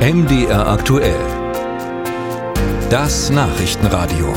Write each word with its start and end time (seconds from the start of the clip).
MDR 0.00 0.66
aktuell. 0.66 1.20
Das 2.88 3.28
Nachrichtenradio. 3.28 4.32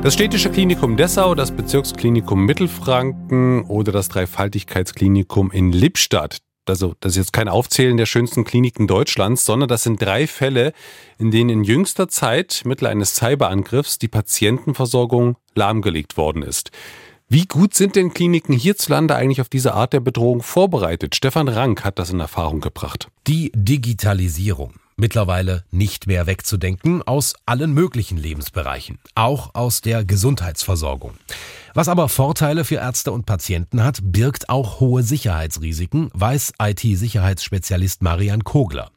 Das 0.00 0.14
städtische 0.14 0.48
Klinikum 0.52 0.96
Dessau, 0.96 1.34
das 1.34 1.50
Bezirksklinikum 1.50 2.46
Mittelfranken 2.46 3.64
oder 3.64 3.90
das 3.90 4.10
Dreifaltigkeitsklinikum 4.10 5.50
in 5.50 5.72
Lippstadt. 5.72 6.38
Also, 6.68 6.94
das 7.00 7.14
ist 7.14 7.16
jetzt 7.16 7.32
kein 7.32 7.48
Aufzählen 7.48 7.96
der 7.96 8.06
schönsten 8.06 8.44
Kliniken 8.44 8.86
Deutschlands, 8.86 9.44
sondern 9.44 9.68
das 9.68 9.82
sind 9.82 10.00
drei 10.00 10.28
Fälle, 10.28 10.72
in 11.18 11.32
denen 11.32 11.50
in 11.50 11.64
jüngster 11.64 12.06
Zeit 12.06 12.62
mittels 12.64 12.88
eines 12.88 13.16
Cyberangriffs 13.16 13.98
die 13.98 14.06
Patientenversorgung 14.06 15.36
lahmgelegt 15.56 16.16
worden 16.16 16.44
ist. 16.44 16.70
Wie 17.34 17.46
gut 17.46 17.72
sind 17.72 17.96
denn 17.96 18.12
Kliniken 18.12 18.52
hierzulande 18.52 19.16
eigentlich 19.16 19.40
auf 19.40 19.48
diese 19.48 19.72
Art 19.72 19.94
der 19.94 20.00
Bedrohung 20.00 20.42
vorbereitet? 20.42 21.14
Stefan 21.14 21.48
Rank 21.48 21.82
hat 21.82 21.98
das 21.98 22.10
in 22.10 22.20
Erfahrung 22.20 22.60
gebracht. 22.60 23.08
Die 23.26 23.50
Digitalisierung 23.54 24.74
mittlerweile 24.96 25.64
nicht 25.70 26.06
mehr 26.06 26.26
wegzudenken 26.26 27.00
aus 27.00 27.32
allen 27.46 27.72
möglichen 27.72 28.18
Lebensbereichen, 28.18 28.98
auch 29.14 29.54
aus 29.54 29.80
der 29.80 30.04
Gesundheitsversorgung. 30.04 31.14
Was 31.72 31.88
aber 31.88 32.10
Vorteile 32.10 32.66
für 32.66 32.74
Ärzte 32.74 33.12
und 33.12 33.24
Patienten 33.24 33.82
hat, 33.82 34.00
birgt 34.02 34.50
auch 34.50 34.80
hohe 34.80 35.02
Sicherheitsrisiken, 35.02 36.10
weiß 36.12 36.52
IT-Sicherheitsspezialist 36.60 38.02
Marian 38.02 38.44
Kogler. 38.44 38.90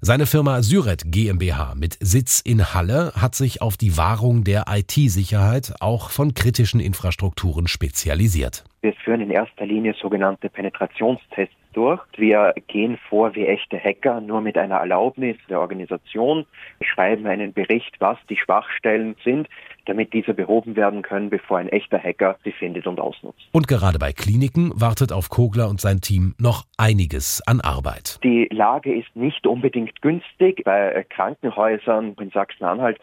Seine 0.00 0.26
Firma 0.26 0.62
Syret 0.62 1.02
GmbH 1.06 1.74
mit 1.74 1.98
Sitz 2.00 2.40
in 2.40 2.72
Halle 2.72 3.12
hat 3.16 3.34
sich 3.34 3.60
auf 3.60 3.76
die 3.76 3.96
Wahrung 3.96 4.44
der 4.44 4.66
IT-Sicherheit 4.68 5.74
auch 5.80 6.10
von 6.10 6.34
kritischen 6.34 6.78
Infrastrukturen 6.78 7.66
spezialisiert. 7.66 8.62
Wir 8.80 8.92
führen 8.92 9.20
in 9.20 9.30
erster 9.30 9.66
Linie 9.66 9.94
sogenannte 9.94 10.48
Penetrationstests 10.48 11.54
durch. 11.72 12.00
Wir 12.16 12.54
gehen 12.68 12.98
vor 13.08 13.34
wie 13.34 13.46
echte 13.46 13.78
Hacker, 13.78 14.20
nur 14.20 14.40
mit 14.40 14.56
einer 14.56 14.76
Erlaubnis 14.76 15.36
der 15.48 15.60
Organisation, 15.60 16.46
schreiben 16.80 17.26
einen 17.26 17.52
Bericht, 17.52 17.96
was 18.00 18.18
die 18.28 18.36
Schwachstellen 18.36 19.16
sind, 19.24 19.48
damit 19.86 20.12
diese 20.12 20.34
behoben 20.34 20.76
werden 20.76 21.02
können, 21.02 21.30
bevor 21.30 21.58
ein 21.58 21.68
echter 21.68 21.98
Hacker 21.98 22.36
sie 22.44 22.52
findet 22.52 22.86
und 22.86 23.00
ausnutzt. 23.00 23.48
Und 23.52 23.68
gerade 23.68 23.98
bei 23.98 24.12
Kliniken 24.12 24.70
wartet 24.74 25.12
auf 25.12 25.28
Kogler 25.28 25.68
und 25.68 25.80
sein 25.80 26.00
Team 26.00 26.34
noch 26.38 26.64
einiges 26.76 27.42
an 27.46 27.60
Arbeit. 27.60 28.20
Die 28.22 28.48
Lage 28.50 28.94
ist 28.94 29.14
nicht 29.14 29.46
unbedingt 29.46 30.00
günstig. 30.02 30.62
Bei 30.64 31.04
Krankenhäusern 31.08 32.14
in 32.20 32.30
Sachsen-Anhalt 32.30 32.98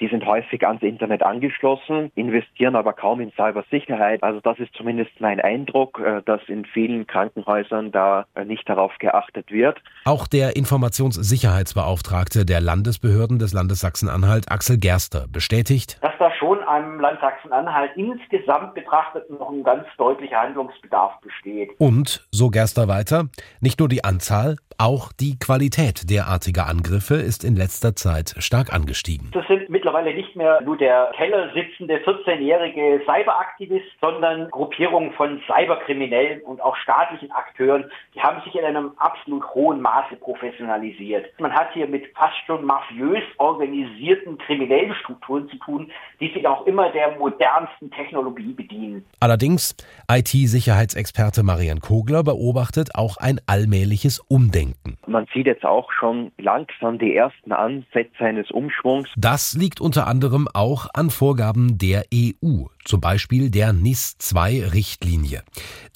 die 0.00 0.08
sind 0.08 0.24
häufig 0.26 0.66
ans 0.66 0.82
Internet 0.82 1.22
angeschlossen, 1.22 2.10
investieren 2.14 2.74
aber 2.74 2.92
kaum 2.92 3.20
in 3.20 3.32
Cybersicherheit. 3.32 4.22
Also 4.22 4.40
das 4.40 4.58
ist 4.58 4.74
zumindest 4.74 5.10
mein 5.20 5.40
Eindruck, 5.40 6.00
äh, 6.00 6.22
dass 6.24 6.40
in 6.48 6.64
vielen 6.64 7.06
Krankenhäusern 7.06 7.92
da 7.92 8.26
äh, 8.34 8.44
nicht 8.44 8.68
darauf 8.68 8.92
geachtet 8.98 9.50
wird. 9.50 9.78
Auch 10.04 10.26
der 10.26 10.56
Informationssicherheitsbeauftragte 10.56 12.44
der 12.44 12.60
Landesbehörden 12.60 13.38
des 13.38 13.52
Landes 13.52 13.80
Sachsen-Anhalt, 13.80 14.50
Axel 14.50 14.78
Gerster, 14.78 15.26
bestätigt, 15.30 16.00
da 16.20 16.30
schon 16.32 16.62
am 16.62 17.00
Land 17.00 17.20
Sachsen-Anhalt 17.20 17.92
insgesamt 17.96 18.74
betrachtet 18.74 19.28
noch 19.30 19.50
ein 19.50 19.64
ganz 19.64 19.84
deutlicher 19.96 20.40
Handlungsbedarf 20.40 21.20
besteht. 21.20 21.70
Und, 21.78 22.26
so 22.30 22.50
Gerster 22.50 22.88
weiter, 22.88 23.28
nicht 23.60 23.80
nur 23.80 23.88
die 23.88 24.04
Anzahl, 24.04 24.56
auch 24.80 25.12
die 25.12 25.38
Qualität 25.38 26.08
derartiger 26.08 26.66
Angriffe 26.66 27.16
ist 27.16 27.44
in 27.44 27.54
letzter 27.54 27.94
Zeit 27.94 28.34
stark 28.38 28.72
angestiegen. 28.72 29.28
Das 29.32 29.46
sind 29.46 29.68
mittlerweile 29.68 30.14
nicht 30.14 30.34
mehr 30.36 30.62
nur 30.62 30.78
der 30.78 31.12
Keller 31.16 31.52
sitzende 31.52 31.98
14-jährige 31.98 33.02
Cyberaktivist, 33.04 33.84
sondern 34.00 34.48
Gruppierungen 34.50 35.12
von 35.12 35.42
Cyberkriminellen 35.46 36.40
und 36.40 36.62
auch 36.62 36.76
staatlichen 36.76 37.30
Akteuren, 37.30 37.90
die 38.14 38.22
haben 38.22 38.42
sich 38.44 38.54
in 38.54 38.64
einem 38.64 38.92
absolut 38.96 39.44
hohen 39.54 39.82
Maße 39.82 40.16
professionalisiert. 40.16 41.26
Man 41.38 41.52
hat 41.52 41.74
hier 41.74 41.86
mit 41.86 42.06
fast 42.16 42.38
schon 42.46 42.64
mafiös 42.64 43.22
organisierten 43.36 44.38
kriminellen 44.38 44.94
Strukturen 44.94 45.46
zu 45.50 45.56
tun, 45.58 45.92
die 46.18 46.32
sich 46.32 46.46
auch 46.46 46.66
immer 46.66 46.90
der 46.92 47.16
modernsten 47.18 47.90
Technologie 47.90 48.52
bedienen. 48.52 49.04
Allerdings, 49.20 49.74
IT-Sicherheitsexperte 50.10 51.42
Marian 51.42 51.80
Kogler 51.80 52.22
beobachtet 52.22 52.94
auch 52.94 53.16
ein 53.16 53.40
allmähliches 53.46 54.20
Umdenken. 54.20 54.98
Man 55.06 55.26
sieht 55.32 55.46
jetzt 55.46 55.64
auch 55.64 55.90
schon 55.92 56.32
langsam 56.38 56.98
die 56.98 57.14
ersten 57.14 57.52
Ansätze 57.52 58.24
eines 58.24 58.50
Umschwungs. 58.50 59.08
Das 59.16 59.54
liegt 59.54 59.80
unter 59.80 60.06
anderem 60.06 60.48
auch 60.52 60.88
an 60.94 61.10
Vorgaben 61.10 61.78
der 61.78 62.04
EU, 62.14 62.64
zum 62.84 63.00
Beispiel 63.00 63.50
der 63.50 63.72
NIS-2-Richtlinie. 63.72 65.42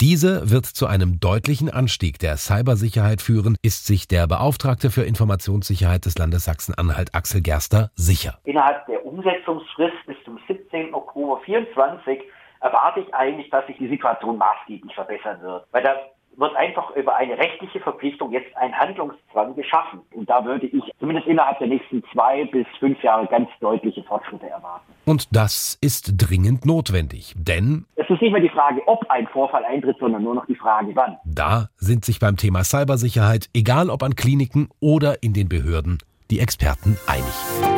Diese 0.01 0.49
wird 0.51 0.65
zu 0.65 0.87
einem 0.87 1.19
deutlichen 1.19 1.69
Anstieg 1.69 2.19
der 2.19 2.37
Cybersicherheit 2.37 3.21
führen, 3.21 3.57
ist 3.61 3.85
sich 3.85 4.07
der 4.07 4.27
Beauftragte 4.27 4.89
für 4.89 5.03
Informationssicherheit 5.03 6.05
des 6.05 6.17
Landes 6.17 6.45
Sachsen-Anhalt 6.45 7.13
Axel 7.13 7.41
Gerster 7.41 7.91
sicher. 7.95 8.39
Innerhalb 8.43 8.85
der 8.87 9.04
Umsetzungsfrist 9.15 10.05
bis 10.05 10.17
zum 10.25 10.39
17. 10.47 10.93
Oktober 10.93 11.41
2024 11.45 12.21
erwarte 12.61 13.01
ich 13.01 13.13
eigentlich, 13.13 13.49
dass 13.49 13.65
sich 13.67 13.77
die 13.77 13.87
Situation 13.87 14.37
maßgeblich 14.37 14.93
verbessern 14.93 15.41
wird. 15.41 15.65
Weil 15.71 15.83
da 15.83 15.95
wird 16.37 16.55
einfach 16.55 16.93
über 16.97 17.15
eine 17.15 17.37
rechtliche 17.37 17.79
Verpflichtung 17.79 18.31
jetzt 18.31 18.55
ein 18.57 18.73
Handlungszwang 18.77 19.55
geschaffen. 19.55 20.01
Und 20.13 20.29
da 20.29 20.43
würde 20.43 20.67
ich 20.67 20.83
zumindest 20.99 21.27
innerhalb 21.27 21.59
der 21.59 21.67
nächsten 21.67 22.03
zwei 22.11 22.43
bis 22.45 22.65
fünf 22.79 23.01
Jahre 23.03 23.25
ganz 23.27 23.49
deutliche 23.61 24.03
Fortschritte 24.03 24.49
erwarten. 24.49 24.91
Und 25.05 25.33
das 25.33 25.77
ist 25.81 26.13
dringend 26.17 26.65
notwendig, 26.65 27.35
denn 27.37 27.85
es 27.95 28.09
ist 28.09 28.21
nicht 28.21 28.31
mehr 28.31 28.41
die 28.41 28.49
Frage, 28.49 28.81
ob 28.87 29.09
ein 29.09 29.27
Vorfall 29.27 29.63
eintritt, 29.63 29.97
sondern 29.99 30.23
nur 30.23 30.35
noch 30.35 30.45
die 30.45 30.55
Frage, 30.55 30.93
wann. 30.95 31.17
Da 31.23 31.69
sind 31.77 32.03
sich 32.03 32.19
beim 32.19 32.35
Thema 32.35 32.63
Cybersicherheit, 32.63 33.49
egal 33.53 33.89
ob 33.89 34.03
an 34.03 34.15
Kliniken 34.15 34.69
oder 34.81 35.23
in 35.23 35.33
den 35.33 35.47
Behörden, 35.47 35.99
die 36.31 36.39
Experten 36.39 36.97
einig. 37.07 37.74